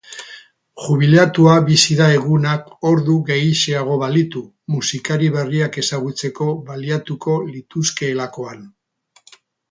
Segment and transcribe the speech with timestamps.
[0.83, 4.41] Jubilatuta bizi da egunak ordu gehixeago balitu,
[4.75, 8.65] musikari berriak ezagutzeko baliatuko lituzkeelakoan.